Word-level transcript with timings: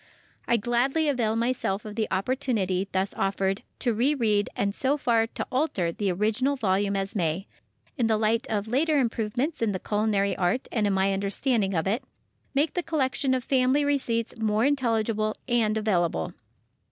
I 0.47 0.57
gladly 0.57 1.07
avail 1.09 1.35
myself 1.35 1.85
of 1.85 1.93
the 1.93 2.07
opportunity 2.09 2.87
thus 2.91 3.13
offered 3.13 3.61
to 3.77 3.93
re 3.93 4.15
read 4.15 4.49
and 4.55 4.73
so 4.73 4.97
far 4.97 5.27
to 5.27 5.45
alter 5.51 5.91
the 5.91 6.11
original 6.11 6.55
volume 6.55 6.95
as 6.95 7.15
may, 7.15 7.45
in 7.99 8.07
the 8.07 8.17
light 8.17 8.47
of 8.49 8.67
later 8.67 8.97
improvements 8.97 9.61
in 9.61 9.73
the 9.73 9.79
culinary 9.79 10.35
art 10.35 10.67
and 10.71 10.87
in 10.87 10.93
my 10.93 11.13
understanding 11.13 11.75
of 11.75 11.85
it, 11.85 12.03
make 12.55 12.73
the 12.73 12.81
collection 12.81 13.35
of 13.35 13.43
family 13.43 13.85
receipts 13.85 14.33
more 14.39 14.65
intelligible 14.65 15.37
and 15.47 15.77
available. 15.77 16.33